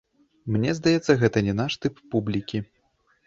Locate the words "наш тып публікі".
1.61-2.63